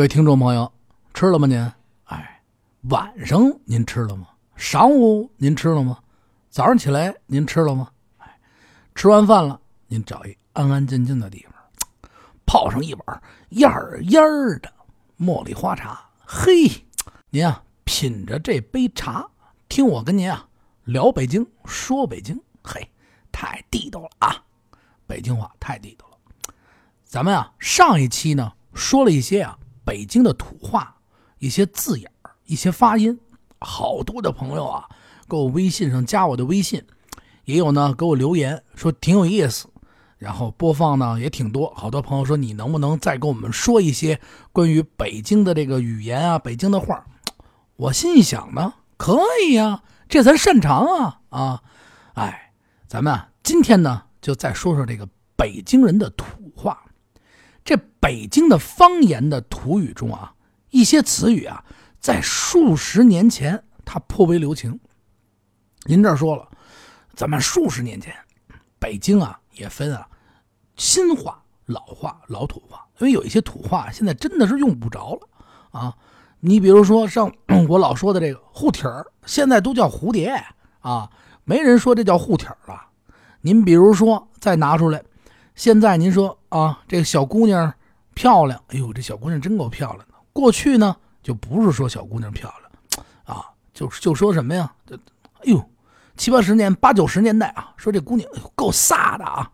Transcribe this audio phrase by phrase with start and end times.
[0.00, 0.72] 各位听众朋友，
[1.12, 1.60] 吃了吗您？
[2.04, 2.42] 哎，
[2.84, 4.28] 晚上您吃了吗？
[4.56, 5.98] 晌午您吃了吗？
[6.48, 7.90] 早上起来您吃了吗？
[8.16, 8.40] 哎，
[8.94, 12.10] 吃完饭了，您找一安安静静的地方，
[12.46, 14.72] 泡上一碗燕儿烟儿的
[15.18, 16.00] 茉莉花茶。
[16.24, 16.66] 嘿，
[17.28, 19.28] 您啊，品着这杯茶，
[19.68, 20.48] 听我跟您啊
[20.84, 22.90] 聊北京，说北京，嘿，
[23.30, 24.34] 太地道了啊！
[25.06, 26.54] 北京话太地道了。
[27.04, 29.58] 咱们啊，上一期呢说了一些啊。
[29.84, 30.94] 北京的土话，
[31.38, 32.10] 一些字眼
[32.46, 33.18] 一些发音，
[33.58, 34.88] 好多的朋友啊，
[35.28, 36.84] 给我微信上加我的微信，
[37.44, 39.68] 也有呢给我留言说挺有意思，
[40.18, 41.72] 然后播放呢也挺多。
[41.74, 44.20] 好多朋友说你能不能再给我们说一些
[44.52, 47.04] 关于北京的这个语言啊，北京的话？
[47.76, 51.62] 我心想呢，可以呀，这咱擅长啊啊！
[52.14, 52.52] 哎，
[52.86, 56.78] 咱们啊今天呢就再说说这个北京人的土话。
[57.70, 60.34] 这北京的方言的土语中啊，
[60.70, 61.64] 一些词语啊，
[62.00, 64.76] 在数十年前它颇为流行。
[65.84, 66.48] 您这说了，
[67.14, 68.12] 咱们数十年前，
[68.80, 70.04] 北京啊也分啊
[70.74, 75.28] 新话、老话、老土话，因为有一些土话现在真的是用不着了
[75.70, 75.96] 啊。
[76.40, 77.32] 你比如说像
[77.70, 80.44] 我老说的这个护体儿，现在都叫蝴蝶
[80.80, 81.08] 啊，
[81.44, 82.88] 没人说这叫护体儿了。
[83.42, 85.00] 您比如说再拿出来。
[85.54, 87.72] 现在您说啊，这个小姑娘
[88.12, 90.14] 漂亮，哎呦，这小姑娘真够漂亮的。
[90.32, 94.70] 过去呢，就不是说小姑娘漂亮，啊，就就说什么呀？
[94.86, 94.94] 这，
[95.38, 95.64] 哎呦，
[96.16, 99.50] 七八十年、八九十年代啊，说这姑娘哎呦够飒的啊。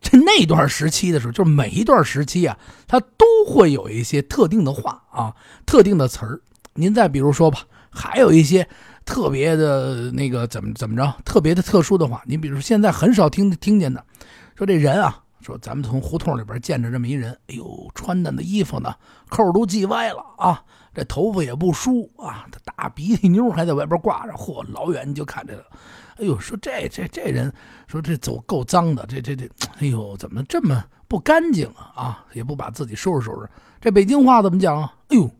[0.00, 5.34] 这那段时期的时候，就是每一段时期啊，它都会有一些特定的话啊，
[5.66, 6.40] 特定的词儿。
[6.74, 7.60] 您再比如说吧，
[7.90, 8.66] 还有一些
[9.04, 12.22] 特别的那个怎么怎么着，特别的特殊的话。
[12.26, 14.02] 您比如说现在很少听听见的，
[14.56, 15.24] 说这人啊。
[15.40, 18.94] 说咱们从胡同里边见着这么一人，哎呦，穿的那衣服呢，
[19.28, 25.64] 扣都系歪了啊，这头发也不梳啊，他大鼻涕妞还在外边挂着，嚯，老远就看这个，
[26.16, 27.52] 哎呦，说这这这人，
[27.86, 29.48] 说这走够脏的，这这这，
[29.80, 31.92] 哎呦，怎么这么不干净啊？
[31.94, 33.48] 啊，也不把自己收拾收拾。
[33.80, 34.92] 这北京话怎么讲啊？
[35.08, 35.30] 哎呦，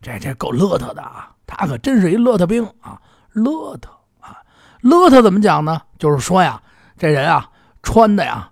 [0.00, 3.00] 这这够邋遢的啊，他可真是一邋遢兵啊，
[3.34, 3.88] 邋遢
[4.20, 4.38] 啊，
[4.82, 5.82] 邋遢怎么讲呢？
[5.98, 6.60] 就是说呀，
[6.96, 7.50] 这人啊，
[7.82, 8.50] 穿的呀。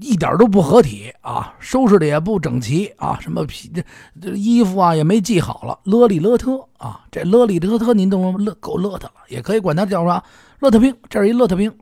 [0.00, 3.82] 一点都不合体啊，收拾的也不整齐啊，什么皮这
[4.20, 8.38] 这衣服啊也没系好了，勒里勒特啊，这勒里勒特您懂吗？
[8.38, 10.22] 邋够勒特了，也可以管他叫啥
[10.60, 11.74] 勒特兵，这是一勒特兵。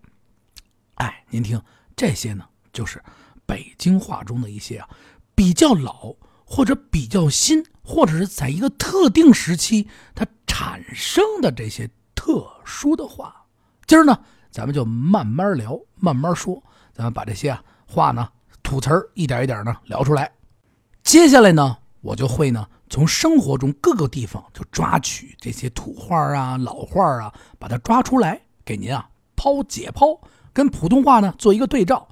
[0.94, 1.60] 哎，您听
[1.96, 3.02] 这些呢，就是
[3.46, 4.88] 北京话中的一些啊
[5.34, 6.14] 比较老
[6.44, 13.44] 或者比较新，或者是在一个特定时期它产生的这些特殊的话。
[13.86, 14.16] 今儿呢，
[14.52, 17.60] 咱们就慢慢聊，慢慢说，咱们把这些啊。
[17.86, 18.28] 话呢，
[18.62, 20.30] 土词儿一点一点呢聊出来。
[21.02, 30.18] 接下来呢，我就会呢从生活中各个地方就抓取这些土话啊、老话啊，把它抓出来给您啊抛解剖，
[30.52, 32.06] 跟普通话呢做一个对照。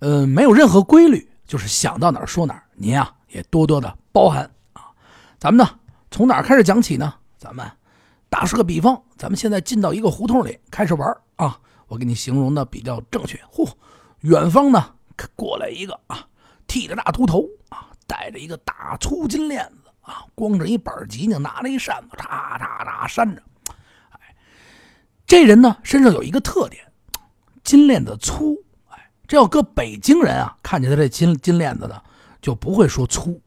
[0.00, 2.62] 呃，没有任何规律，就是想到哪儿说哪儿。
[2.74, 4.88] 您啊也多多的包涵啊。
[5.38, 5.78] 咱们呢
[6.10, 7.14] 从哪儿开始讲起呢？
[7.36, 7.68] 咱们
[8.28, 11.58] 打个比方，咱们现在进到一个胡同里开始玩啊。
[11.86, 13.40] 我给你形容的比较正确。
[13.52, 13.66] 嚯，
[14.20, 14.92] 远方呢？
[15.34, 16.26] 过来一个啊，
[16.66, 23.42] 剃着大秃头啊，戴着一个大粗金链子啊，光着一板脊呢，拿着一扇子，嚓嚓嚓扇着。
[24.10, 24.36] 哎，
[25.26, 26.92] 这人呢身上有一个特点，
[27.62, 28.56] 金链子粗。
[28.88, 32.02] 哎，这要搁北京人啊，看见他这金金链子呢，
[32.40, 33.40] 就不会说粗。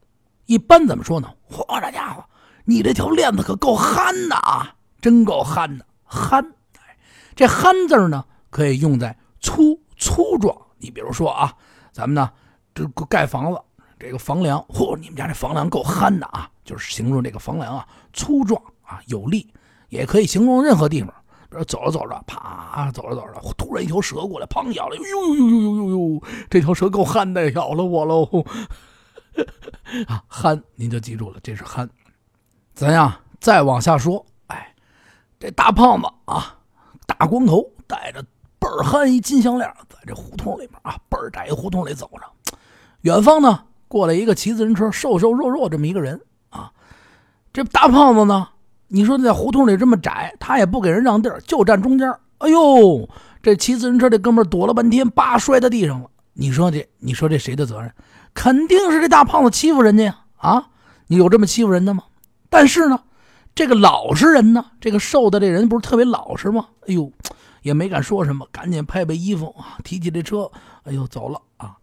[0.46, 1.32] 一般怎么说呢？
[1.50, 2.24] 嚯，这家伙，
[2.64, 6.44] 你这条链子可够憨的啊，真够憨的，憨。
[6.78, 6.96] 哎，
[7.34, 10.54] 这憨字呢，可以用在粗粗壮。
[10.82, 11.54] 你比如说啊，
[11.92, 12.28] 咱们呢，
[12.74, 13.60] 这盖房子，
[13.98, 19.48] 这个房梁，嚯，你们家这房梁够憨的啊，就是形容这个房梁啊粗壮啊有力，
[19.90, 21.14] 也可以形容任何地方。
[21.48, 28.44] 比如走着走着，啪，走着走着，突然一条蛇过来，砰咬了，呦呦呦呦呦呦呦，这条蛇够憨的，咬了我喽！
[30.08, 31.88] 啊，憨，您就记住了，这是憨。
[32.74, 34.74] 咱呀，再往下说，哎，
[35.38, 36.58] 这大胖子啊，
[37.06, 38.24] 大光头，戴着。
[38.62, 42.56] 倍儿憨一金项链，在这胡同里面啊，倍儿窄一胡同里走着。
[43.00, 46.20] 远方呢，过来一个骑自行车，瘦瘦弱弱这么一个人
[46.50, 46.70] 啊。
[47.52, 48.48] 这大胖子呢，
[48.86, 52.08] 你说在胡同里这么窄，他也不给人让地儿，就站中间。
[52.38, 53.08] 哎呦，
[53.42, 56.08] 这骑自行车这哥们躲了半天，叭摔在地上了。
[56.34, 57.92] 你说这，你说这谁的责任？
[58.32, 60.18] 肯定是这大胖子欺负人家呀！
[60.36, 60.68] 啊，
[61.08, 62.04] 你有这么欺负人的吗？
[62.48, 63.00] 但是呢，
[63.56, 66.68] 这个老实人呢，这个瘦的这人不是特别老实吗？
[66.86, 67.10] 哎呦。
[67.62, 70.50] 也没敢说什么，赶紧拍拍衣服啊，提起这车，
[70.84, 71.76] 哎呦，走了啊！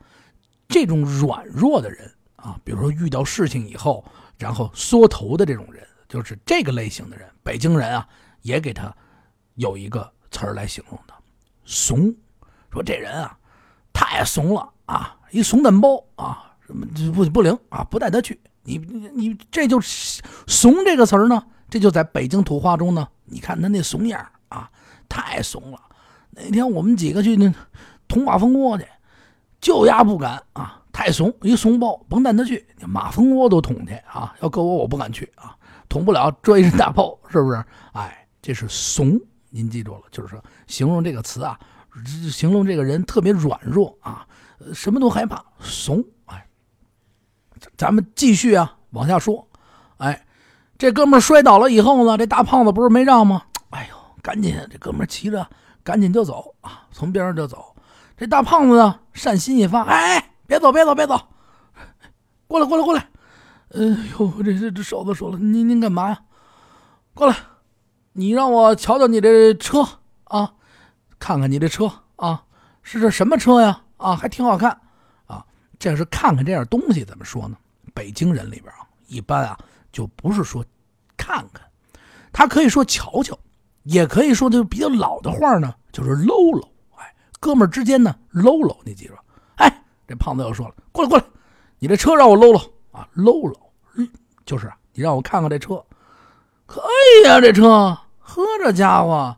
[0.68, 4.06] 这种软弱的人啊，比如说遇到事情以后，
[4.38, 7.28] 然后缩头的这种人，就是这个类型的人。
[7.44, 8.08] 北京人啊，
[8.42, 8.96] 也给他
[9.56, 11.14] 有一个词儿来形容的，
[11.66, 12.14] 怂。
[12.72, 13.36] 说这人啊，
[13.92, 18.40] 太怂了啊，一怂蛋包啊，什么不不灵啊，不带他去。
[18.62, 19.80] 你你你，这就
[20.46, 23.08] “怂”这个词儿呢，这就在北京土话中呢。
[23.26, 24.70] 你看他那怂样啊，
[25.10, 25.82] 太怂了。
[26.30, 27.52] 那天我们几个去那
[28.08, 28.86] 捅马蜂窝去，
[29.60, 34.34] 就丫不敢啊，太怂，一怂包，甭带他去，马蜂窝都捅去啊。
[34.42, 35.56] 要搁我，我不敢去啊，
[35.90, 37.62] 捅不了，摔一身大炮，是不是？
[37.94, 39.20] 哎，这是怂，
[39.50, 41.60] 您记住了，就是说形容这个词啊，
[42.32, 44.26] 形容这个人特别软弱啊，
[44.74, 46.04] 什么都害怕，怂。
[46.26, 46.48] 哎，
[47.76, 49.46] 咱们继续啊，往下说。
[49.98, 50.26] 哎，
[50.78, 53.44] 这哥们摔倒了以后呢，这大胖子不是没让吗？
[53.72, 53.99] 哎呦，
[54.30, 55.50] 赶紧，这哥们骑着。
[55.82, 56.86] 赶紧就走啊！
[56.92, 57.76] 从边上就走。
[58.16, 61.20] 这大胖子呢，善心一发，哎，别走，别走，别走，
[62.48, 63.10] 过来，过来，过来。
[63.72, 63.82] 哎
[64.20, 66.22] 呦，这这这手子说了，您您干嘛呀？
[67.16, 67.36] 过来，
[68.12, 69.84] 你让我瞧瞧你这车
[70.26, 70.54] 啊，
[71.18, 72.44] 看看你这车啊，
[72.84, 73.82] 是这什么车呀？
[73.98, 74.80] 啊，还挺好看
[75.26, 75.44] 啊。
[75.80, 77.58] 这是看看这样东西怎么说呢？
[77.96, 79.58] 北京人里边啊，一般啊
[79.92, 80.64] 就不是说
[81.18, 81.66] 看看，
[82.32, 83.36] 他可以说瞧瞧。
[83.84, 86.68] 也可以说，就比较老的话呢，就是搂搂。
[86.98, 89.14] 哎，哥们儿之间呢，搂搂，你记住。
[89.56, 91.24] 哎，这胖子又说了，过来过来，
[91.80, 92.60] 你这车让我搂搂
[92.92, 93.56] 啊，搂搂，
[94.46, 95.84] 就是你让我看看这车，
[96.66, 99.36] 可以呀，这车，呵，这家伙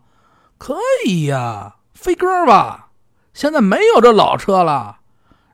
[0.58, 2.90] 可以呀，飞鸽吧？
[3.34, 4.98] 现在没有这老车了，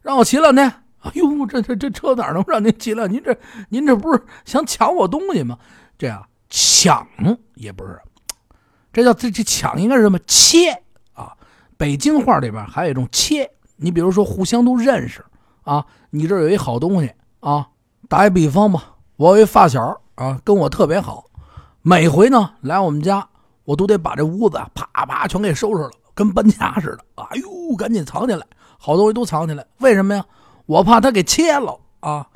[0.01, 0.68] 让我骑两天。
[1.01, 3.07] 哎呦，这这这车哪能让您骑了？
[3.07, 3.38] 您这
[3.69, 5.57] 您这不是想抢我东西吗？
[5.98, 7.07] 这样抢
[7.54, 7.98] 也不是。
[8.97, 10.71] 这叫这这抢应该是什么切
[11.13, 11.31] 啊？
[11.77, 15.23] 北京话里边还有一种切，你比如说互相都认识
[15.61, 17.67] 啊，你这有一好东西啊，
[18.09, 21.25] 打一比方吧，我有一发小啊，跟我特别好，
[21.83, 23.29] 每回呢来我们家，
[23.65, 27.23] 我都得把这屋子啪啪全给收拾了，跟搬家似的。
[27.23, 28.47] 哎呦，赶紧藏起来，
[28.79, 30.25] 好东西都藏起来，为什么呀？
[30.65, 32.27] 我怕他给切了啊，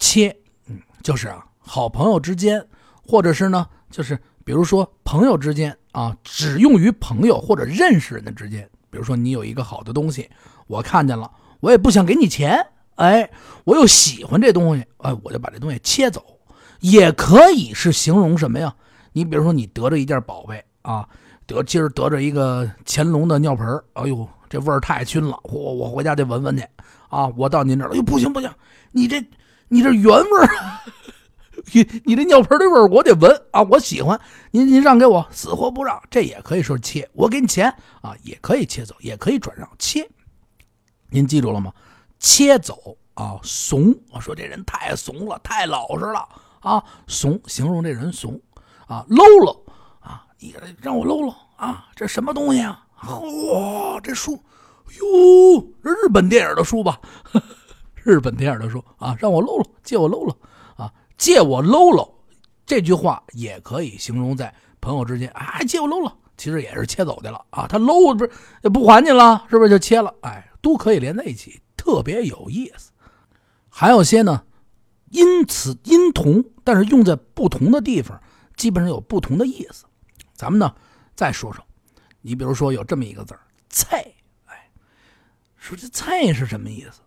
[0.00, 0.36] 切，
[0.66, 2.66] 嗯，就是啊，好朋友之间，
[3.06, 5.76] 或者是呢，就是比如说朋友之间。
[5.94, 8.68] 啊，只用于朋友或者认识人的之间。
[8.90, 10.28] 比如说，你有一个好的东西，
[10.66, 11.30] 我看见了，
[11.60, 13.30] 我也不想给你钱，哎，
[13.62, 16.20] 我又喜欢这东西，哎，我就把这东西切走。
[16.80, 18.74] 也可以是形容什么呀？
[19.12, 21.08] 你比如说，你得着一件宝贝啊，
[21.46, 26.66] 得今儿得着一个乾隆的尿盆哎呦，这味儿太熏了，我我回家得闻闻去
[27.08, 27.28] 啊。
[27.36, 28.50] 我到您这儿了，哟，不行不行，
[28.90, 29.24] 你这
[29.68, 30.48] 你这原味儿。
[31.72, 33.62] 你你这尿盆的味儿我得闻啊！
[33.62, 34.20] 我喜欢
[34.50, 37.08] 您，您让给我，死活不让，这也可以说切。
[37.14, 40.08] 我给你钱啊，也可以切走，也可以转让切。
[41.08, 41.72] 您记住了吗？
[42.18, 43.94] 切走啊，怂！
[44.10, 46.28] 我说这人太怂了，太老实了
[46.60, 48.40] 啊，怂，形容这人怂
[48.86, 49.64] 啊，搂搂
[50.00, 52.86] 啊，你让我搂搂啊，这什么东西啊？
[53.02, 54.32] 哇，这书，
[55.00, 57.00] 哟，日本电影的书吧？
[58.04, 60.36] 日本电影的书啊，让我搂搂，借我搂搂。
[61.16, 62.14] 借我搂搂，
[62.66, 65.60] 这句话也可以形容在朋友之间啊。
[65.62, 67.66] 借我搂搂，其实也是切走的了啊。
[67.66, 68.30] 他搂不是
[68.68, 70.14] 不还你了，是不是就切了？
[70.22, 72.90] 哎，都可以连在一起，特别有意思。
[73.68, 74.44] 还有些呢，
[75.10, 78.20] 因此因同，但是用在不同的地方，
[78.56, 79.84] 基本上有不同的意思。
[80.32, 80.74] 咱们呢
[81.14, 81.64] 再说说，
[82.20, 83.40] 你比如说有这么一个字儿
[83.70, 84.04] “菜”，
[84.46, 84.70] 哎，
[85.56, 87.00] 说这“菜”是什么意思？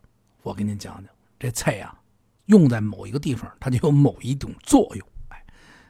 [0.43, 1.93] 我给您讲讲，这“菜”呀。
[2.47, 5.07] 用在某一个地方，它就有某一种作用。
[5.29, 5.41] 哎，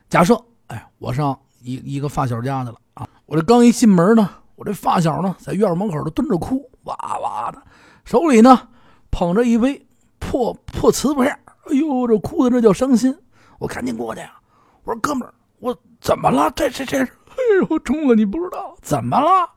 [0.09, 7.61] 假设，哎，我上一一个发小家去了啊，我这刚一进门呢，我这发小呢在院门口都蹲着哭，哇哇的，
[8.05, 8.67] 手里呢
[9.09, 9.85] 捧着一杯
[10.19, 11.27] 破破瓷片，
[11.69, 13.17] 哎呦，这哭的这叫伤心。
[13.59, 14.39] 我赶紧过去啊，
[14.83, 16.51] 我说哥们儿，我怎么了？
[16.55, 17.07] 这这这。
[17.38, 18.15] 哎呦，中了！
[18.15, 19.51] 你不知道怎么了？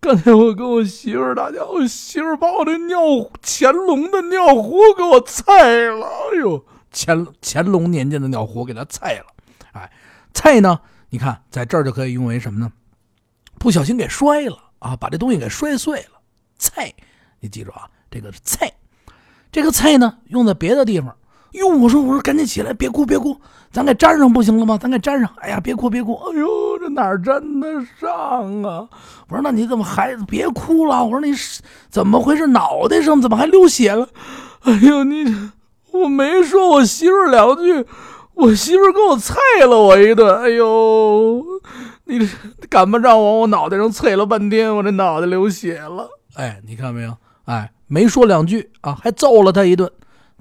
[0.00, 2.96] 刚才我跟我媳妇打架，我媳妇把我的尿
[3.42, 6.06] 乾隆的尿壶给我菜了。
[6.06, 9.26] 哎呦，乾乾隆年间的尿壶给他菜了。
[9.72, 9.90] 哎，
[10.32, 10.80] 菜呢？
[11.10, 12.72] 你看在这儿就可以用为什么呢？
[13.58, 16.20] 不小心给摔了啊，把这东西给摔碎了。
[16.58, 16.92] 菜，
[17.40, 18.72] 你记住啊，这个是菜。
[19.50, 21.16] 这个菜呢，用在别的地方。
[21.54, 23.36] 哟，我说我说赶紧起来，别哭别哭，
[23.72, 24.78] 咱给粘上不行了吗？
[24.80, 25.28] 咱给粘上。
[25.38, 26.14] 哎呀，别哭别哭。
[26.14, 26.48] 哎呦。
[26.84, 28.86] 这哪粘得上啊？
[29.28, 31.02] 我说那你怎么还别哭了？
[31.02, 31.32] 我说你
[31.88, 32.46] 怎么回事？
[32.48, 34.06] 脑袋上怎么还流血了？
[34.64, 35.50] 哎呦，你
[35.92, 37.86] 我没说我媳妇两句，
[38.34, 39.34] 我媳妇给我啐
[39.66, 40.42] 了我一顿。
[40.42, 41.42] 哎呦，
[42.04, 42.28] 你
[42.68, 46.10] 赶不上我我脑袋上啐了半天，我这脑袋流血了。
[46.34, 47.16] 哎，你看没有？
[47.46, 49.90] 哎，没说两句啊，还揍了他一顿。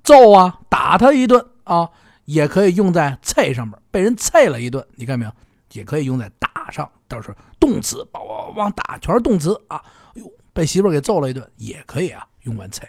[0.03, 1.89] 揍啊，打他一顿啊，
[2.25, 3.77] 也可以用在菜上面。
[3.89, 5.31] 被人菜了一顿，你看没有？
[5.71, 9.81] 也可以用在打上，都是动词，往往打全是动词啊。
[10.15, 12.87] 哎呦，被媳妇给揍了一顿，也可以啊，用完菜，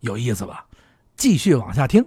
[0.00, 0.66] 有意思吧？
[1.16, 2.04] 继续往下听，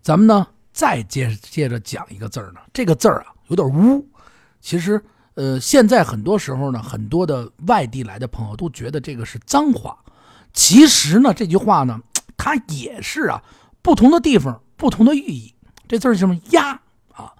[0.00, 2.60] 咱们呢再接接着讲一个字儿呢。
[2.72, 4.08] 这个字儿啊有点污，
[4.60, 5.02] 其实
[5.34, 9.98] 呃现在很多时候呢，很多的外地来的朋友都觉得这个是脏话。
[10.52, 12.00] 其实呢，这句话呢，
[12.42, 13.42] 它也是啊，
[13.82, 15.54] 不同的地方不同的寓意。
[15.86, 16.34] 这字是什么？
[16.52, 16.70] 压
[17.12, 17.34] 啊，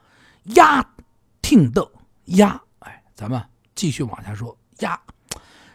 [0.45, 0.87] 压
[1.41, 1.91] 听的
[2.27, 2.61] 压。
[2.81, 3.43] 哎，咱们
[3.75, 4.55] 继续往下说。
[4.81, 5.01] 压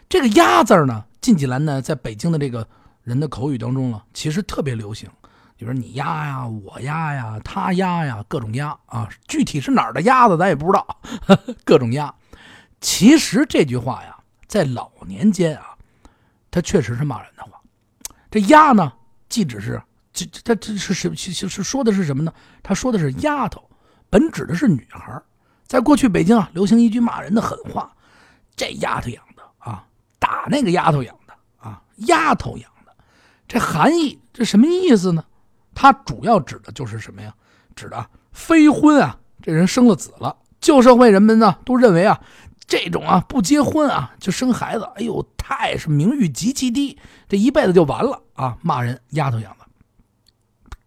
[0.08, 2.68] 这个压字儿呢，近几年呢，在北京的这个
[3.02, 5.10] 人的口语当中呢，其实特别流行。
[5.56, 9.08] 比如你压呀，我压呀，他压呀，各种压啊。
[9.26, 11.00] 具体是哪儿的鸭子，咱也不知道。
[11.66, 12.14] 各种压。
[12.80, 14.16] 其实这句话呀，
[14.46, 15.74] 在老年间啊。
[16.48, 17.60] 他确实是骂人的话，
[18.30, 18.92] 这丫呢，
[19.28, 19.80] 既只是
[20.12, 22.32] 这他这是是是是说的是什么呢？
[22.62, 23.68] 他说的是丫头，
[24.08, 25.22] 本指的是女孩。
[25.66, 27.92] 在过去北京啊，流行一句骂人的狠话
[28.54, 29.84] ：“这丫头养的啊，
[30.18, 32.92] 打那个丫头养的啊，丫头养的。”
[33.48, 35.24] 这含义这什么意思呢？
[35.74, 37.34] 它主要指的就是什么呀？
[37.74, 40.36] 指的非婚啊，这人生了子了。
[40.60, 42.20] 旧社会人们呢都认为啊。
[42.66, 48.58] 这种啊，不结婚啊就生孩子，哎呦，太是名誉极其低，这一辈子就完了啊！
[48.60, 49.66] 骂人，丫头养的，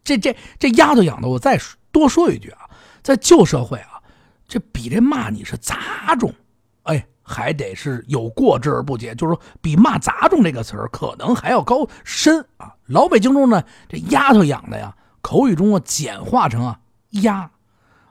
[0.03, 1.57] 这这这丫头养的，我再
[1.91, 2.69] 多说一句啊，
[3.01, 4.01] 在旧社会啊，
[4.45, 6.33] 这比这骂你是杂种，
[6.83, 12.75] 哎，还得是有过之而不及，就是说比骂杂种这个词儿可能还要高深啊。
[12.87, 16.81] 老北京中呢，这丫头养的呀，口语中啊简化成啊
[17.11, 17.51] 丫，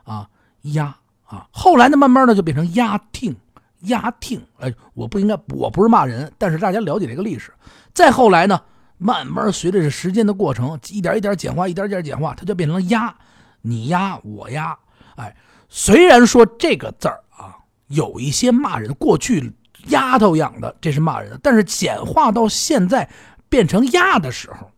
[0.05, 0.27] 啊
[0.63, 0.95] 丫
[1.25, 3.35] 啊，后来呢慢慢的就变成丫听。
[3.81, 7.53] 压听，哎，我不应该，我不是骂人，但是大家了解这个历史。
[7.93, 8.61] 再后来呢，
[8.97, 13.15] 慢慢随着这时间的过程，一点一点简化，一点一点简化，它就变成了压，
[13.61, 14.77] 你压我压。
[15.15, 15.35] 哎，
[15.69, 17.55] 虽然说这个字儿啊，
[17.87, 19.51] 有一些骂人，过去
[19.87, 23.09] 丫头养的，这是骂人，但是简化到现在
[23.47, 24.69] 变成压的时候，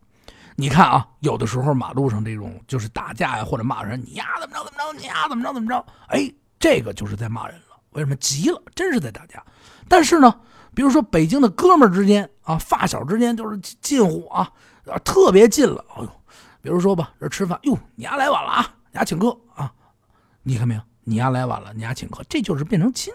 [0.55, 7.70] 你看啊，有的时候马路上这种就是打架呀，或者骂人，你压怎么着怎么着，你压怎么着怎么着，哎，这个就是在骂人了。
[7.91, 8.61] 为什么急了？
[8.75, 9.43] 真是在打架。
[9.87, 10.33] 但是呢，
[10.73, 14.49] 比如说北京的哥们儿之间啊，发小之间就是近乎啊，
[14.85, 15.83] 啊，特别近了。
[15.95, 16.09] 哎呦，
[16.61, 19.71] 比如说吧，这吃饭，哟，你丫来晚了啊，你丫请客啊。
[20.43, 20.81] 你看没有？
[21.03, 23.11] 你丫来晚了，你丫请客，这就是变成亲，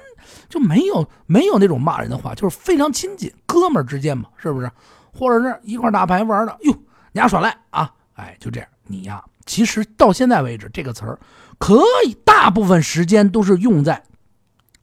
[0.49, 4.71] 就没有没有那种骂人的话，就是非常亲近，哥们儿之间嘛，是不是？
[5.13, 6.73] 或者是一块打牌玩的，哟，
[7.13, 9.25] 你丫耍赖啊，哎，就这样，你丫。
[9.47, 11.19] 其实到现在为止，这个词儿
[11.59, 14.03] 可以大部分时间都是用在。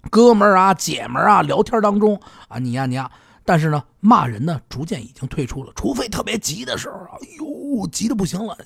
[0.09, 3.09] 哥们儿啊，姐们儿啊，聊天当中啊，你呀你呀，
[3.45, 8.57] 但是呢，骂人呢，逐渐已经退出了，除非特别急的时候，哎呦，急的不行了，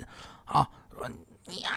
[0.45, 0.67] 啊，
[0.97, 1.07] 说
[1.45, 1.69] 你呀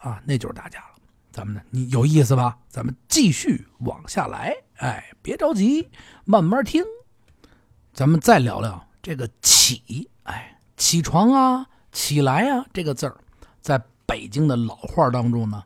[0.00, 0.86] 啊，那就是打架了。
[1.30, 2.56] 咱们呢，你有意思吧？
[2.68, 5.88] 咱们继续往下来，哎，别着急，
[6.24, 6.82] 慢慢听。
[7.92, 13.16] 咱们再聊聊这个起，哎，起床啊，起来啊，这个字儿，
[13.60, 15.62] 在北京的老话当中呢。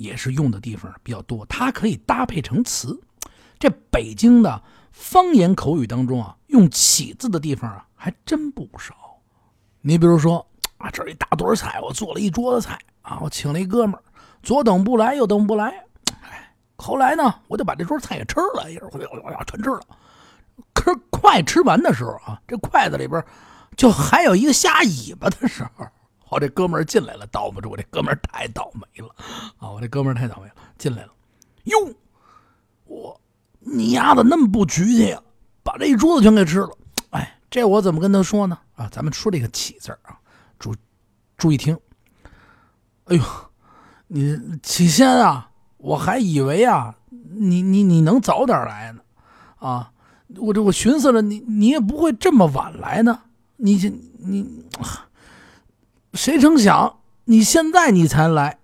[0.00, 2.98] 也是用的地方比较多，它可以搭配成词。
[3.58, 8.94] 这北京的方言口语当中啊，用“起”字的地方啊，还真不少。
[9.82, 10.46] 你比如说
[10.78, 14.02] 啊，这一大堆菜，我做了一桌子菜啊，我请了一哥们儿，
[14.42, 15.84] 左等不来，右等不来。
[16.22, 19.82] 哎，后来呢，我就把这桌菜给吃了，一会儿我我全吃了。
[20.72, 23.22] 可是快吃完的时候啊，这筷子里边
[23.76, 25.86] 就还有一个下尾巴的时候。
[26.30, 29.14] 我这哥们儿进来了，倒不住，我这哥们儿太倒霉了
[29.58, 29.68] 啊！
[29.68, 31.12] 我这哥们儿太倒霉了，进来了。
[31.64, 31.76] 哟，
[32.84, 33.20] 我
[33.58, 35.20] 你丫的那么不局气呀，
[35.64, 36.70] 把这一桌子全给吃了。
[37.10, 38.56] 哎，这我怎么跟他说呢？
[38.76, 40.16] 啊，咱们说这个“起”字啊，
[40.58, 40.72] 注
[41.36, 41.76] 注意听。
[43.06, 43.22] 哎呦，
[44.06, 49.00] 你起先啊，我还以为啊，你你你能早点来呢，
[49.58, 49.92] 啊，
[50.36, 53.20] 我这我寻思着你你也不会这么晚来呢，
[53.56, 53.74] 你
[54.18, 54.64] 你。
[56.14, 58.58] 谁成想你现在你才来，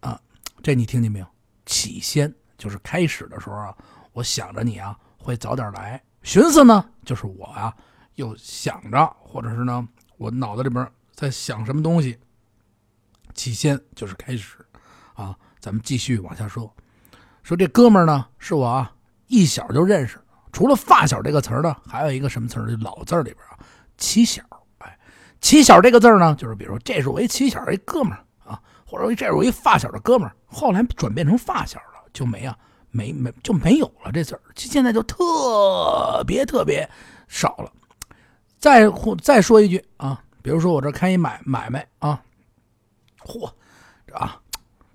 [0.00, 0.20] 啊，
[0.62, 1.26] 这你听见没有？
[1.66, 3.76] 起先就是开始的时候啊，
[4.12, 7.74] 我想着你啊会早点来，寻思呢就是我啊
[8.14, 9.86] 又想着，或者是呢
[10.16, 12.18] 我脑子里边在想什么东西。
[13.34, 14.56] 起先就是开始，
[15.12, 16.74] 啊，咱们继续往下说，
[17.42, 20.18] 说这哥们儿呢是我啊一小就认识，
[20.50, 22.66] 除了发小这个词儿呢，还有一个什么词儿？
[22.80, 23.58] 老字里边啊，
[23.98, 24.42] 起小。
[25.40, 32.56] 起小这个字呢，就是比如说，这是我一起小一哥们儿啊，或者这是我一发小的哥们儿，后来转变成发小了，就没啊，
[32.90, 36.88] 没没就没有了这字儿，现在就特别特别
[37.28, 37.70] 少了。
[38.58, 42.20] 再或再说一句啊，比如说我这开一买买卖啊，
[43.20, 43.48] 嚯，
[44.06, 44.40] 这啊，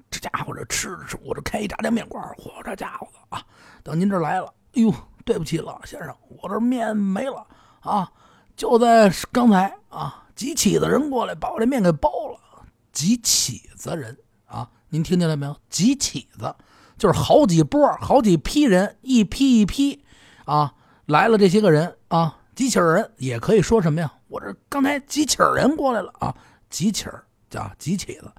[0.09, 3.41] 这家伙这吃吃，我这开一炸酱面馆，嚯，这家伙啊，
[3.83, 4.93] 等您这来了，哎呦，
[5.23, 7.45] 对不起了，先生，我这面没了
[7.81, 8.11] 啊，
[8.55, 15.55] 就在刚才啊，几起子人过来把我这面给包了，几起子人啊，您听见了没有？
[15.69, 16.53] 几起子
[16.97, 20.03] 就是好几波、好几批人，一批一批
[20.45, 20.73] 啊
[21.05, 22.37] 来了这些个人啊。
[22.53, 24.13] 几起人也可以说什么呀？
[24.27, 26.35] 我这刚才几起人过来了啊，
[26.69, 28.31] 几起儿叫几起子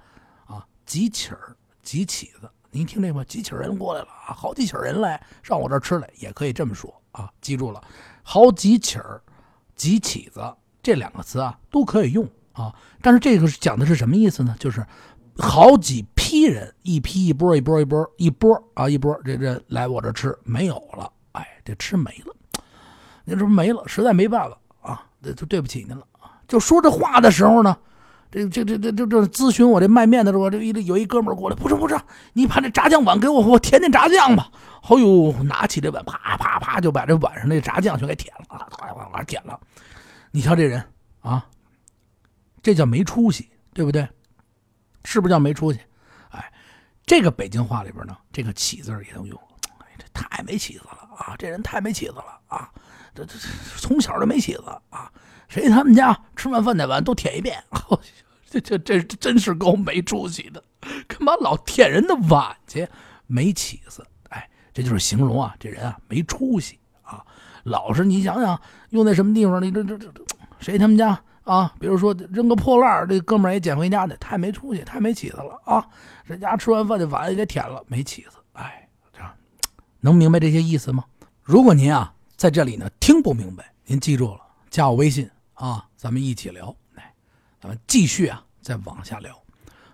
[0.45, 7.83] 啊，几起儿几起子，您听这个几起人过来了啊，好几起人来上我这吃来，也可以这么说啊，记住了，
[8.21, 9.21] 好几起儿
[9.75, 10.41] 几起子
[10.81, 14.55] 这两个词啊都可以用啊，但是这个讲的是什么意思呢？
[14.59, 14.85] 就是
[15.37, 22.35] 好几批人，一批一波一波一波一波啊一波这这来我这吃没有了，哎，这吃没了。
[23.25, 26.05] 您这没了，实在没办法啊，这就对不起您了！
[26.47, 27.75] 就说这话的时候呢，
[28.33, 31.95] 这这这这这这咨询我这卖面的时候，这一有一哥们过来，不是不是，
[32.33, 34.49] 你把这炸酱碗给我，我舔舔炸酱吧。
[34.81, 39.59] 哎呦，拿起这碗，啪啪啪就把这碗上那炸酱全给舔了，啊，哗哗舔了。
[40.31, 40.83] 你瞧这人
[41.21, 41.45] 啊，
[42.63, 44.07] 这叫没出息，对不对？
[45.05, 45.79] 是不是叫没出息？
[46.31, 46.51] 哎，
[47.05, 49.39] 这个北京话里边呢，这个起字也能用。
[49.77, 51.35] 哎，这太没起子了啊！
[51.37, 52.69] 这人太没起子了啊！
[53.13, 53.37] 这这
[53.77, 55.11] 从小就没起子啊！
[55.47, 57.63] 谁他们家吃完饭那碗都舔一遍，
[58.49, 60.63] 这这这真是够没出息的，
[61.07, 62.87] 干嘛老舔人的碗去？
[63.27, 67.23] 没起子，哎，这就是形容啊，这人啊没出息啊！
[67.63, 68.59] 老是你想想，
[68.89, 69.61] 用在什么地方？
[69.61, 70.25] 你这这这这，
[70.59, 71.73] 谁他们家啊？
[71.79, 75.85] 比如说扔个破烂这哥们也捡回家的，太没出息，太没起子了啊！
[76.25, 79.31] 人家吃完饭这碗也给舔了，没起子，哎，这样
[80.01, 81.03] 能明白这些意思吗？
[81.43, 82.13] 如果您啊。
[82.35, 84.41] 在这里呢，听不明白，您记住了，
[84.73, 86.75] 加我微信啊，咱们一起聊。
[86.95, 87.13] 来，
[87.61, 89.39] 咱们继续啊，再往下聊。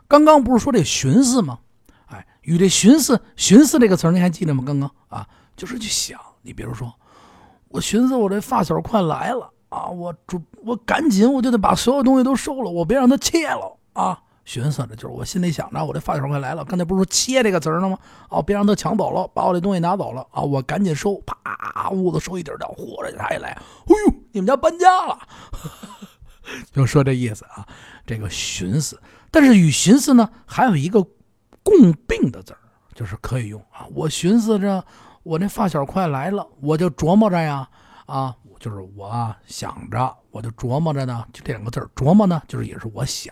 [0.08, 1.60] 刚刚不是说这寻思吗？
[2.06, 4.64] 哎，与这寻思、寻思这个词儿，您还记得吗？
[4.66, 6.18] 刚刚啊，就是去想。
[6.44, 6.94] 你比如说，
[7.68, 14.24] 我寻思我这发小快来了啊，我主我赶紧我就得把所有东西都收了，我别让他切了啊。
[14.50, 16.66] 寻思着，就是我心里想着，我这发小快来了。
[16.66, 17.96] 刚才不是说“切”这个词儿了吗？
[18.30, 20.42] 哦，别让他抢走了，把我这东西拿走了啊！
[20.42, 25.20] 我赶紧收，啪，屋子收一点掉，嚯，着他一来，哎呦，你们家搬家了，
[26.74, 27.64] 就说这意思啊。
[28.08, 31.06] 这个寻思，但是与寻思呢，还有一个
[31.62, 32.60] 共病的字儿，
[32.96, 33.86] 就是可以用啊。
[33.94, 34.84] 我寻思着，
[35.22, 37.70] 我这发小快来了，我就琢磨着呀，
[38.08, 43.32] 啊，就是我想着，我就琢磨着呢，就这两个字儿，琢磨呢，就是也是我想。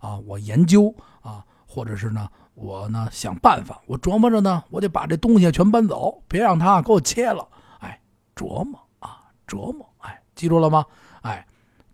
[0.00, 7.46] 啊，我研究啊，或者是呢，我呢想办法，我琢磨着呢，我得把这东西全搬走，别让他给我切了。
[7.80, 8.00] 哎，
[8.34, 10.84] 琢磨啊，琢磨，哎，记住了吗？
[11.22, 11.46] 哎，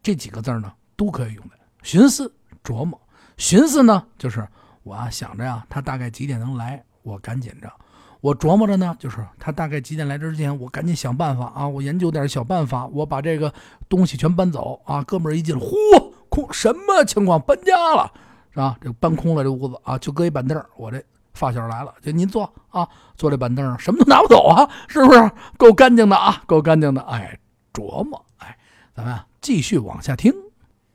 [0.03, 3.01] 这几个字呢都可以用的，寻思、琢磨。
[3.37, 4.47] 寻思呢，就是
[4.83, 7.73] 我啊想着呀，他大概几点能来，我赶紧着。
[8.21, 13.53] 我琢磨着呢，就是他大概几点来之前，我赶紧想办法啊，我研究点小办法，我把这个
[13.89, 15.03] 东西全搬走啊。
[15.03, 16.12] 哥们一进，嚯！
[16.33, 17.39] 空什么情况？
[17.43, 18.11] 搬家了
[18.51, 18.77] 是吧？
[18.81, 20.61] 这搬空了这屋子啊，就搁一板凳。
[20.77, 21.03] 我这
[21.35, 25.31] 发小来了，就您坐啊，坐这板凳上，什么都拿不走啊，是不是？
[25.59, 27.03] 够干净的啊，够干净的。
[27.03, 27.39] 哎，
[27.73, 28.57] 琢磨，哎，
[28.97, 30.33] 咱们继续往下听。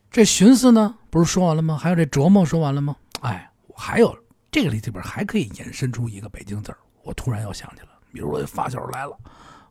[0.09, 1.77] 这寻思呢，不是说完了吗？
[1.77, 2.95] 还有这琢磨说完了吗？
[3.21, 4.17] 哎，还有
[4.51, 6.77] 这个里边还可以延伸出一个北京字儿。
[7.03, 9.17] 我突然又想起了，比如我发小来了，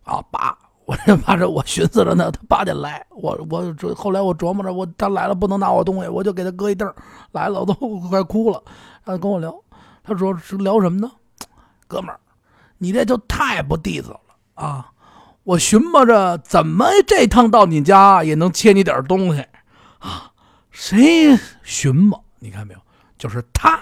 [0.04, 0.56] 啊，爸。
[0.86, 6.90] 我这怕着，我寻思着呢，他八点来，我我这后来我琢磨着，我他来了不能拿我东西，我就给他搁一凳
[7.32, 7.74] 来了我都
[8.08, 8.62] 快哭了。
[9.04, 9.54] 他跟我聊，
[10.02, 11.10] 他说是聊什么呢？
[11.88, 12.18] 哥们儿，
[12.78, 14.90] 你这就太不地道了啊！
[15.42, 19.44] 我寻摸着怎么这趟到你家也能切你点东西
[19.98, 20.30] 啊？
[20.70, 22.24] 谁寻摸？
[22.38, 22.80] 你看没有？
[23.18, 23.80] 就是他，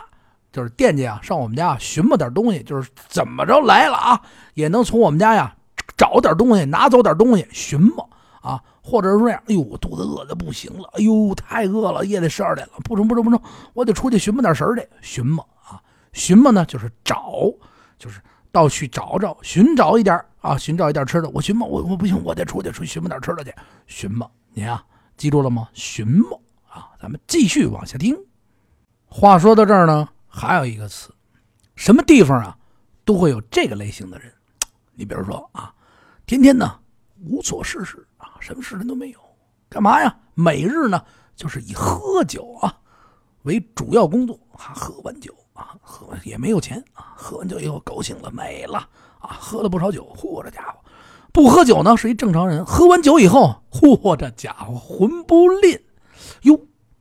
[0.52, 4.22] 就是惦记啊，上我们家寻摸点东西，就是怎么着来了啊，
[4.54, 5.54] 也能从我们家呀。
[5.96, 8.08] 找点东西，拿走点东西，寻摸
[8.40, 9.42] 啊，或者是这样。
[9.46, 13.40] 哎呦，我肚子饿的不行了，哎呦，太饿了，夜里十二点了，不成不成不成，
[13.72, 14.86] 我得出去寻摸点食儿去。
[15.00, 15.80] 寻摸啊，
[16.12, 17.32] 寻摸呢就是找，
[17.98, 21.28] 就是到去找找，寻找一点啊，寻找一点吃的。
[21.30, 23.54] 我寻摸，我我不行，我得出去出去寻摸点吃的去。
[23.86, 24.84] 寻摸，你啊，
[25.16, 25.68] 记住了吗？
[25.72, 28.16] 寻摸啊，咱们继续往下听。
[29.06, 31.14] 话说到这儿呢，还有一个词，
[31.76, 32.58] 什么地方啊，
[33.04, 34.32] 都会有这个类型的人。
[34.94, 35.72] 你比如说啊。
[36.26, 36.78] 天天呢
[37.22, 39.18] 无所事事啊，什么事情都没有，
[39.68, 40.16] 干嘛呀？
[40.34, 41.02] 每日呢
[41.36, 42.74] 就是以喝酒啊
[43.42, 48.78] 为主要工作啊，喝完酒啊，喝完也没有钱啊，喝完酒以后高兴了没了
[49.18, 50.78] 啊，喝了不少酒，嚯，这家伙
[51.30, 55.78] 不喝酒呢是一正常人，喝完酒以后，嚯，这家伙魂不吝，
[56.42, 56.58] 哟，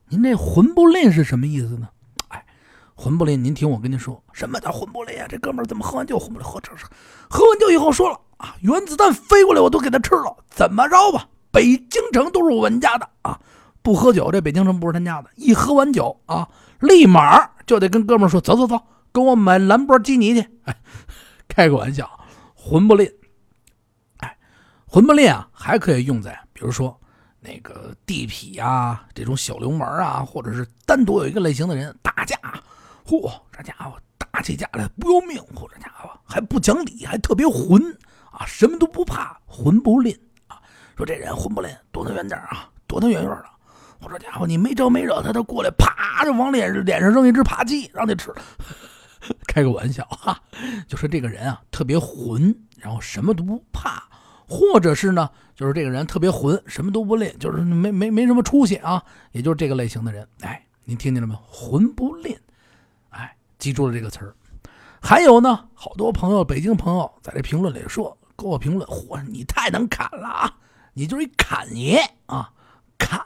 [0.10, 1.88] 您这魂不吝是什么意思呢？
[2.28, 2.46] 哎，
[2.94, 5.26] 魂不吝，您听我跟您说，什么叫魂不吝啊？
[5.30, 6.48] 这哥们儿怎么喝完酒魂不吝？
[6.48, 6.86] 喝这是
[7.30, 11.26] 喝完酒以后说了啊，原子弹飞过来我都给他吃了，怎么着吧？
[11.50, 13.40] 北京城都是我们家的啊！
[13.82, 15.30] 不喝酒，这北京城不是他家的。
[15.38, 18.78] 一喝完酒啊，立马就得跟哥们说：“走走走，
[19.14, 20.76] 跟我买兰博基尼去。”哎，
[21.48, 22.10] 开个玩笑，
[22.54, 23.10] 魂不吝。
[24.18, 24.38] 哎，
[24.86, 27.00] 魂不吝啊，还可以用在比如说
[27.40, 32.36] 那个地痞啊，这种小流氓啊，或者是单独有一个类型的人打架，
[33.08, 37.82] 嚯，这家伙打起架来不要命，嚯，这家伙还不讲理，还特别混
[38.34, 40.14] 啊，什么都不怕，魂不吝
[40.48, 40.60] 啊。
[40.98, 43.46] 说这人混不吝，躲他远点啊，躲他远远的。
[44.02, 48.34] 我说家伙，你没招没惹他，他过来啪就往脸脸上扔一只扒鸡，让你吃。
[49.48, 50.38] 开个玩笑哈，
[50.88, 54.04] 就说这个人啊特别混，然后什么都不怕，
[54.46, 60.28] 或者是呢，就是这个人特别混，什么都不吝，就是没没没什么出息啊，也就是这个类型的人。
[60.42, 61.40] 哎，您听见了没有？
[61.48, 62.38] 混不吝，
[63.12, 64.36] 哎，记住了这个词儿。
[65.02, 70.54] 还有呢，好多朋友，北京朋友在这评论里说，给我评论，嚯，你太能砍了啊！
[70.94, 72.52] 你就是一砍爷啊，
[72.98, 73.22] 砍，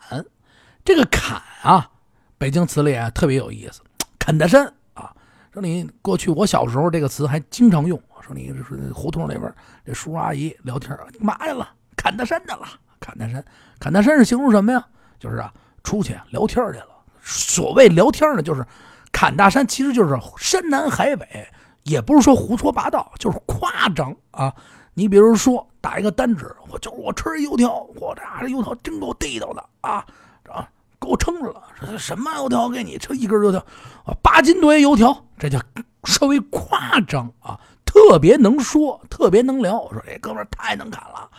[0.85, 1.89] 这个砍啊，
[2.37, 3.81] 北京词里啊特别有意思，
[4.17, 5.13] 砍大山啊。
[5.51, 9.53] 说你过去我小时候这个词还经常用，说你是胡同里边
[9.85, 11.69] 这叔叔阿姨聊天，你嘛去了？
[11.95, 12.67] 砍大山去了？
[12.99, 13.43] 砍大山，
[13.79, 14.85] 砍大山是形容什么呀？
[15.19, 16.89] 就是啊，出去聊天去了。
[17.21, 18.65] 所谓聊天呢，就是
[19.11, 21.47] 砍大山，其实就是山南海北，
[21.83, 24.53] 也不是说胡说八道，就是夸张啊。
[24.97, 30.03] 你比如说打一个单指，我就是我吃油条，我这油条真够地道的啊，
[30.49, 31.61] 啊，够撑着了。
[31.99, 33.59] 什么油条给你吃一根油条
[34.05, 35.61] 啊，八斤多油条，这叫
[36.05, 39.79] 稍微夸张啊，特别能说，特别能聊。
[39.79, 41.29] 我说这哥们太能砍了，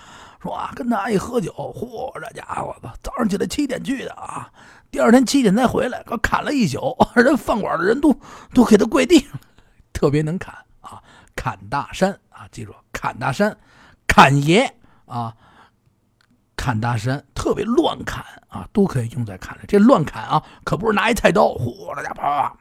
[0.40, 4.48] 说啊，跟他一喝酒，嚯，这家伙子早上起来七点去的啊，
[4.88, 8.16] 第二天七点才回来，可砍了一宿， 人饭馆的人都
[8.54, 9.32] 都给他跪地上，
[9.92, 10.54] 特别能砍
[11.38, 12.10] 砍大山。
[12.30, 13.56] 啊，记住，砍大山，
[14.06, 14.72] 砍爷
[15.06, 15.34] 啊，
[16.56, 19.56] 砍大山，特别乱砍啊，都可以用在砍。
[19.68, 22.52] 这乱砍啊，可不是拿一菜刀，嚯，大家啪，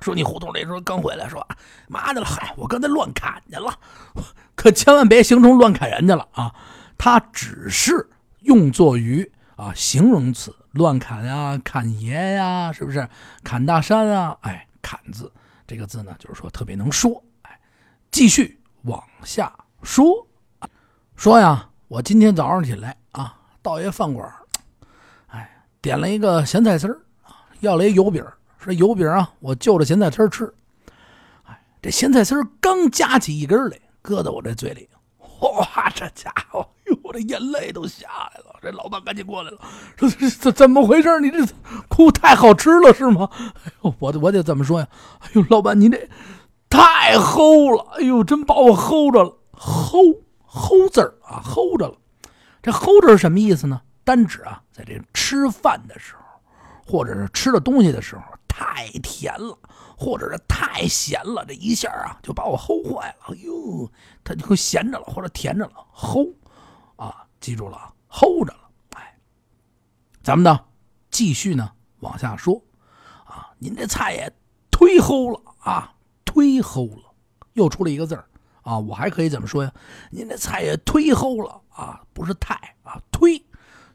[0.00, 1.46] 说你胡同里时候刚回来，说
[1.88, 2.26] 妈的了？
[2.26, 3.72] 嗨，我刚才乱砍去了，
[4.54, 6.54] 可千万别形容乱砍人家了啊！
[6.96, 8.08] 它只是
[8.40, 13.08] 用作于啊形容词，乱砍呀，砍爷呀，是不是？
[13.42, 15.32] 砍大山啊，哎，砍字
[15.66, 17.20] 这个字呢，就是说特别能说，
[18.10, 18.56] 继续。
[18.82, 20.26] 往下说，
[21.16, 24.32] 说呀，我今天早上起来啊，到一饭馆，
[25.26, 27.00] 哎，点了一个咸菜丝儿，
[27.58, 28.24] 要了一油饼，
[28.58, 30.50] 说油饼啊，我就着咸菜丝吃。
[31.44, 34.88] 哎，这咸菜丝儿刚夹起一根来，搁在我这嘴里，
[35.40, 38.56] 哇，这家伙，哟，我这眼泪都下来了。
[38.62, 39.58] 这老板赶紧过来了，
[39.96, 41.20] 说这怎么回事？
[41.20, 41.44] 你这
[41.88, 43.28] 哭太好吃了是吗？
[43.34, 44.88] 哎呦，我我得怎么说呀？
[45.18, 46.08] 哎呦，老板，你这。
[47.08, 47.92] 太齁了！
[47.92, 50.14] 哎呦，真把我齁着了，齁
[50.46, 51.96] 齁字儿啊，齁着了。
[52.60, 53.80] 这齁着是什么意思呢？
[54.04, 56.22] 单指啊，在这吃饭的时候，
[56.86, 59.58] 或者是吃了东西的时候，太甜了，
[59.96, 63.34] 或者是太咸了，这一下啊，就把我齁坏了。
[63.34, 63.90] 哎呦，
[64.22, 66.30] 他就咸着了，或者甜着了，齁
[66.96, 68.68] 啊，记住了，齁着了。
[68.96, 69.18] 哎，
[70.22, 70.60] 咱们呢，
[71.10, 72.62] 继续呢往下说
[73.24, 74.30] 啊，您这菜也
[74.70, 75.94] 忒齁了啊。
[76.38, 77.02] 忒齁了，
[77.54, 78.24] 又出了一个字儿
[78.62, 78.78] 啊！
[78.78, 79.72] 我还可以怎么说呀？
[80.10, 82.00] 您这菜也忒齁了啊！
[82.12, 83.42] 不是太啊，忒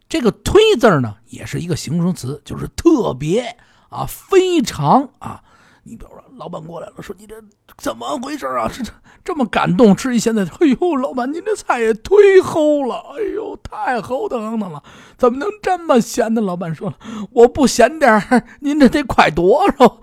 [0.10, 3.56] 这个忒字呢，也是一个形容词，就是特别
[3.90, 5.42] 啊，非常啊。
[5.86, 7.36] 你比如说，老板过来了，说你这
[7.78, 8.70] 怎么回事啊？
[8.72, 8.84] 这
[9.24, 14.84] 这么感动，吃一现在，哎呦，老板您这菜也忒齁了，哎呦，太齁腾腾了，
[15.18, 16.42] 怎么能这么咸呢？
[16.42, 16.94] 老板说，
[17.32, 20.00] 我不咸点您这得快多少？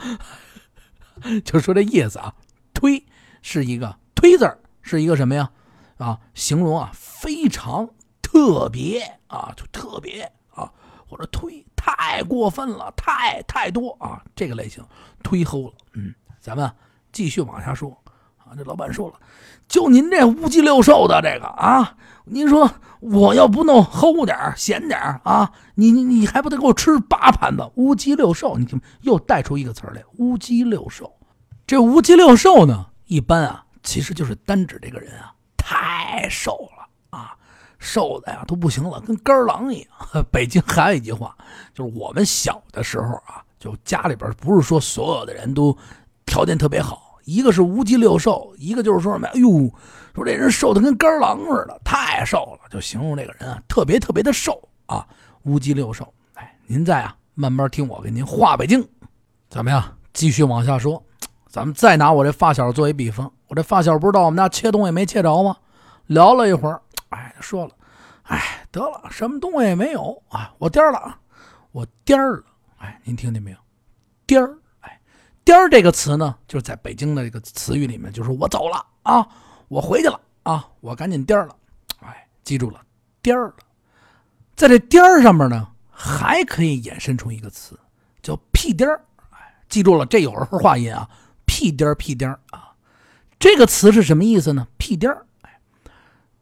[1.44, 2.34] 就说这意思啊，
[2.74, 3.04] 推
[3.42, 5.50] 是一个推字是一个什么呀？
[5.98, 7.88] 啊，形容啊非常
[8.22, 10.72] 特别啊，就特别啊，
[11.06, 14.84] 或者推太过分了，太太多啊，这个类型
[15.22, 15.74] 推齁了。
[15.92, 16.70] 嗯，咱们
[17.12, 17.96] 继续往下说。
[18.56, 19.14] 这老板说了，
[19.68, 28.56] 就您这五鸡六兽的这个啊，您说我要不弄齁点咸点啊，你你你还不得给我吃八盘子乌鸡六兽？
[28.58, 31.12] 你听，又带出一个词来，乌鸡六兽。
[31.66, 37.34] 这乌鸡六瘦呢，一般啊，其实就是单指这个人啊太瘦了啊，
[37.78, 40.24] 瘦的呀都不行了，跟干狼一样。
[40.32, 41.36] 北京还有一句话，
[41.72, 45.76] 就是我们小的时候啊，就家里边不是说所有的人都
[46.26, 49.72] 条件特别好，一个是无极六瘦，一个就是说什么，哎呦，
[50.16, 55.06] 说这人瘦的跟干狼似的，太瘦了，就形容这个人啊特别特别的瘦啊，
[55.44, 56.12] 无极六瘦。
[56.34, 58.84] 哎，您再啊慢慢听我给您话北京，
[59.48, 59.96] 怎么样？
[60.12, 61.00] 继续往下说，
[61.46, 65.56] 咱们再拿我这发小作为比方，我这发小不知道我们家切东西没切着吗？
[66.06, 67.70] 聊了一会儿，哎，说了，
[68.24, 71.16] 哎，得了，什么东西也没有啊，我颠了啊，
[71.70, 72.42] 我颠了，
[72.78, 73.56] 哎，您听见没有？
[74.26, 74.58] 颠儿，
[75.44, 79.26] 颠儿这个词呢，就是在北京的这个词语里面，就是我走了啊，
[79.68, 81.56] 我回去了啊，我赶紧颠儿了，
[82.00, 82.80] 哎，记住了，
[83.22, 83.54] 颠儿了，
[84.54, 85.68] 在这颠儿上面呢。
[86.02, 87.78] 还可以衍生出一个词，
[88.22, 89.04] 叫屁颠儿。
[89.32, 91.06] 哎，记住了，这有儿化音啊，
[91.44, 92.72] 屁颠儿屁颠儿啊。
[93.38, 94.66] 这个词是什么意思呢？
[94.78, 95.60] 屁颠儿，哎，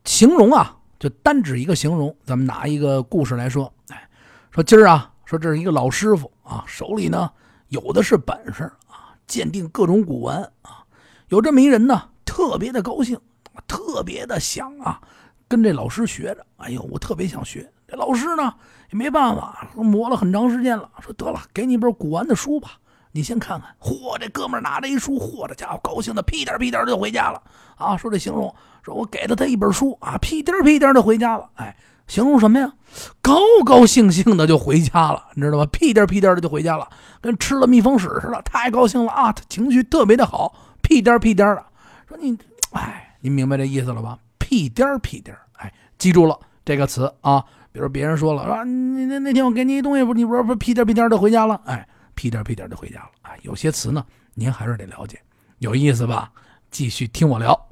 [0.05, 2.17] 形容啊，就单指一个形容。
[2.25, 4.09] 咱们拿一个故事来说，哎，
[4.53, 7.29] 说今儿啊，说这是一个老师傅啊，手里呢
[7.69, 10.85] 有的是本事啊，鉴定各种古玩啊。
[11.29, 13.19] 有这么一人呢，特别的高兴，
[13.67, 15.01] 特别的想啊，
[15.47, 16.47] 跟这老师学着。
[16.57, 17.71] 哎呦，我特别想学。
[17.87, 18.55] 这老师呢？
[18.91, 20.91] 也没办法，磨了很长时间了。
[21.01, 22.71] 说得了，给你一本古玩的书吧，
[23.13, 23.75] 你先看看。
[23.79, 27.43] 嚯，这哥们拿着一书，嚯，这家伙高兴的屁颠屁颠就回家了。
[27.77, 31.51] 啊，说这形容，说我给了他一本书啊，屁颠屁颠的回家了。
[31.57, 31.77] 哎，
[32.09, 32.73] 形容什么呀？
[33.21, 35.67] 高高兴兴的就回家了，你知道吗？
[35.67, 36.89] 屁颠屁颠的就回家了，
[37.21, 39.31] 跟吃了蜜蜂屎似的，太高兴了啊！
[39.31, 41.65] 他情绪特别的好，屁颠屁颠的。
[42.09, 42.37] 说你，
[42.73, 44.19] 哎，你明白这意思了吧？
[44.39, 47.45] 屁颠屁颠，哎，记住了这个词啊。
[47.71, 51.61] 比如别人说了，说你那那天我给你一东西，不你不是不屁颠屁颠的回家了？
[51.67, 53.11] 哎，屁颠屁颠的回家了。
[53.23, 54.03] 哎，有些词呢，
[54.35, 55.21] 您还是得了解，
[55.59, 56.33] 有意思吧？
[56.71, 57.69] 继续听我聊。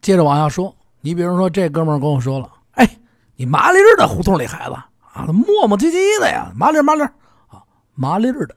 [0.00, 2.48] 接着往下说，你比如说这哥们跟我说了，
[3.36, 4.72] 你麻利儿的胡同里孩子
[5.12, 7.62] 啊，磨磨唧唧的呀，麻利麻利啊，
[7.94, 8.56] 麻利儿的，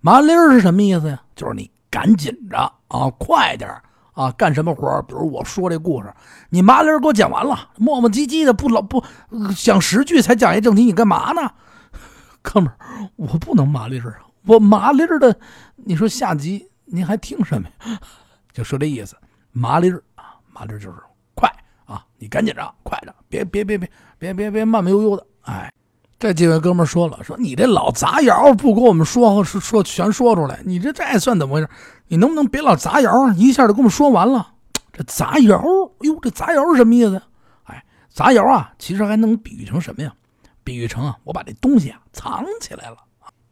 [0.00, 1.20] 麻利儿是什么意思呀？
[1.34, 2.56] 就是你赶紧着
[2.88, 3.70] 啊，快点
[4.14, 6.12] 啊，干什么活比如我说这故事，
[6.50, 9.02] 你麻利儿给我讲完了，磨磨唧唧的，不老不
[9.56, 11.50] 讲十句才讲一正题，你干嘛呢？
[12.42, 12.76] 哥们儿，
[13.16, 15.36] 我不能麻利儿啊，我麻利儿的，
[15.76, 17.98] 你说下集您还听什么呀？
[18.52, 19.16] 就说这意思，
[19.52, 20.96] 麻利儿啊，麻利儿就是，
[22.22, 25.68] 你赶紧着，快着，别别别别别别别慢慢悠悠的，哎。
[26.20, 31.68] 这几位哥们说了，说你这老杂谣不给我们说说全说出来，你这这算怎么回事？
[32.06, 34.52] 你能不能别老杂谣，一下就给我们说完了？
[34.92, 35.60] 这杂谣，
[36.02, 37.20] 哟，这杂谣是什么意思？
[37.64, 40.14] 哎，杂谣啊，其实还能比喻成什么呀？
[40.62, 42.98] 比喻成啊，我把这东西啊藏起来了。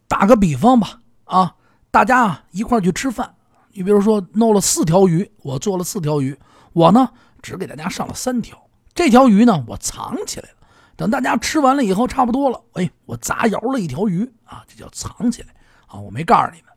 [0.06, 1.52] 打个比方吧，啊，
[1.90, 3.34] 大家啊一块去吃饭，
[3.72, 6.38] 你比如说弄了四条鱼，我做了四条鱼，
[6.72, 7.08] 我呢
[7.42, 8.56] 只给大家上了三条，
[8.94, 10.56] 这条鱼呢我藏起来了。
[10.96, 15.48] 等大家吃完了以后，差不多了，哎，我砸窑了一条鱼啊，这叫藏起来
[15.86, 15.98] 啊！
[15.98, 16.70] 我没告诉你们，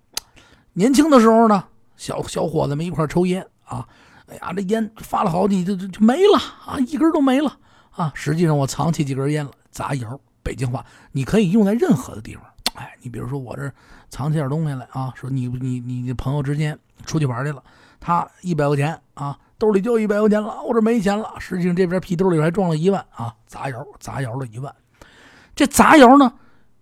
[0.71, 1.65] 年轻的时候呢，
[1.97, 3.85] 小小伙子们一块抽烟啊，
[4.27, 7.57] 哎呀，这烟发了好几就就就没了啊，一根都没了
[7.91, 8.13] 啊！
[8.15, 12.45] 实际上我藏起几根烟了，砸窑，北京话，你可以用在任何的地方。
[12.75, 13.69] 哎，你比如说我这
[14.09, 17.61] 藏起点东西来啊，说你你你朋友之间出去玩去了，
[17.99, 19.37] 他一百块钱啊。
[19.57, 21.33] 兜里就一百块钱了，我这没钱了。
[21.39, 24.73] 实际上这边屁兜里还装了一万啊，砸窑砸窑了一万。
[25.55, 26.33] 这砸窑呢，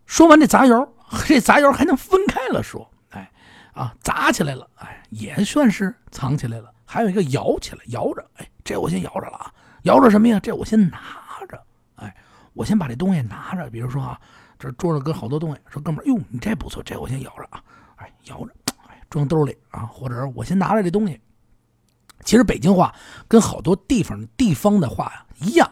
[0.06, 0.88] 说完这砸窑，
[1.26, 3.30] 这砸窑还能分开了说，哎
[3.74, 6.72] 啊，砸起来了，哎，也算是藏起来了。
[6.86, 9.54] 还有一个摇起来，摇着，哎，这我先摇着了啊，
[9.84, 10.40] 摇着什么呀？
[10.42, 11.00] 这我先拿
[11.48, 11.62] 着，
[11.96, 12.16] 哎，
[12.54, 13.70] 我先把这东西拿着。
[13.70, 14.20] 比如说啊，
[14.58, 17.62] 这桌上搁好多东西，说哥们儿，哟，你这不错，这我先摇着啊，
[17.98, 18.52] 哎，摇着，
[18.88, 21.20] 哎，装兜里啊，或者我先拿着这东西。
[22.24, 22.94] 其实北京话
[23.28, 25.70] 跟好多地方地方的话呀一样，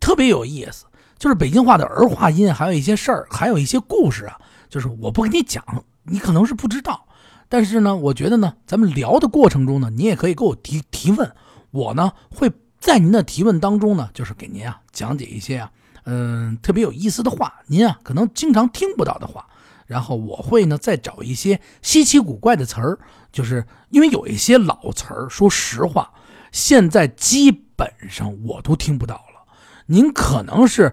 [0.00, 0.86] 特别有意思。
[1.18, 4.38] 就是北京话的儿化音，还有一些事儿，还有一些故事啊。
[4.68, 5.64] 就是我不跟你讲，
[6.04, 7.06] 你可能是不知道。
[7.48, 11.32] 但是呢，我觉得呢，咱们聊的过程中呢，你也可以给我提提问。
[11.70, 15.70] 我呢会在您的提问当中呢，就是给您啊讲解一些啊，
[16.04, 19.46] 嗯，特别有意思的话，您啊可能经常听不到的话。
[19.86, 22.98] 然后我会呢再找一些稀奇古怪的词儿。
[23.32, 26.12] 就是因为有一些老词儿，说实话，
[26.52, 29.22] 现在基本上我都听不到了。
[29.86, 30.92] 您可能是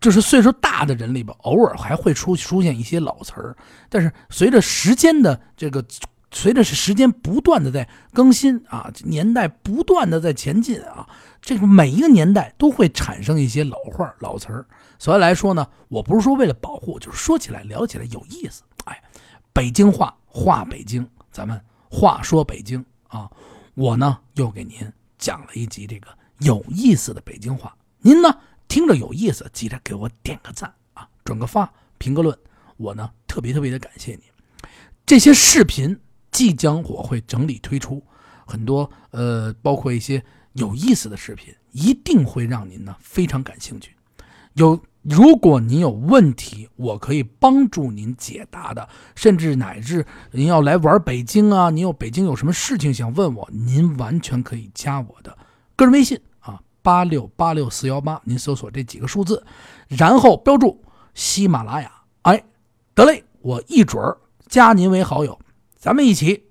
[0.00, 3.56] 就是岁数大的人里边，偶尔还会出出现一些老词儿，
[3.88, 5.84] 但是随着时间的这个，
[6.32, 11.08] 随着时间不断的在更新啊，年代不断的在前进啊，
[11.40, 14.66] 这个每一个年代都会产生一些老话老词儿。
[14.98, 18.64] 所以来说呢，我不是说为了保护，就是说起来聊起来有意思。
[18.86, 19.00] 哎，
[19.52, 21.08] 北京话话北京。
[21.34, 23.28] 咱们话说北京啊，
[23.74, 26.06] 我呢又给您讲了一集这个
[26.38, 27.76] 有意思的北京话。
[27.98, 31.68] 您呢听着有意思，记得给我点个赞啊，转个发，
[31.98, 32.38] 评个论，
[32.76, 34.22] 我呢特别特别的感谢你。
[35.04, 35.98] 这些视频
[36.30, 38.00] 即将我会整理推出
[38.46, 43.90] 很多，呃，包括一些有意思的视频，一定会让您呢非常感兴趣。
[44.52, 55.36] 有如果您有问题，我可以帮助您解答的，甚至乃至您要来玩北京啊，您有北京有什么事情想问我，您完全可以加我的
[55.76, 59.44] 个人微信啊，八六八六四幺八，您搜索这几个数字，
[59.88, 62.42] 然后标注喜马拉雅，哎，
[62.94, 64.16] 得嘞，我一准儿
[64.48, 65.38] 加您为好友，
[65.76, 66.44] 咱们一起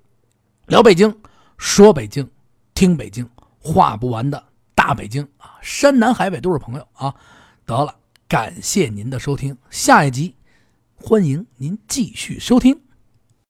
[0.67, 1.11] 聊北京，
[1.57, 2.29] 说北京，
[2.75, 4.43] 听北京，话不完的
[4.75, 7.15] 大北京啊，山南海北都是朋友啊，
[7.65, 7.95] 得了。
[8.33, 10.33] 感谢您的收听，下一集
[10.95, 12.81] 欢迎您继续收听。